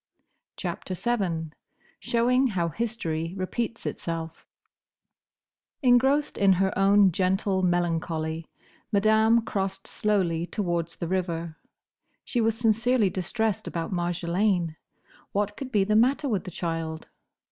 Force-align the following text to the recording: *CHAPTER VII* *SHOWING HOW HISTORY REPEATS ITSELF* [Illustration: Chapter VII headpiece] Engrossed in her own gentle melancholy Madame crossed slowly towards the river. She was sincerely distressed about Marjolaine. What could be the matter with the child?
*CHAPTER 0.57 0.95
VII* 0.95 1.51
*SHOWING 1.99 2.47
HOW 2.47 2.69
HISTORY 2.69 3.35
REPEATS 3.37 3.85
ITSELF* 3.85 4.47
[Illustration: 5.83 5.83
Chapter 5.83 5.83
VII 5.83 5.87
headpiece] 5.87 5.91
Engrossed 6.23 6.37
in 6.39 6.53
her 6.53 6.75
own 6.79 7.11
gentle 7.11 7.61
melancholy 7.61 8.47
Madame 8.91 9.43
crossed 9.43 9.85
slowly 9.85 10.47
towards 10.47 10.95
the 10.95 11.07
river. 11.07 11.57
She 12.25 12.41
was 12.41 12.57
sincerely 12.57 13.11
distressed 13.11 13.67
about 13.67 13.93
Marjolaine. 13.93 14.75
What 15.33 15.55
could 15.55 15.71
be 15.71 15.83
the 15.83 15.95
matter 15.95 16.27
with 16.27 16.45
the 16.45 16.49
child? 16.49 17.07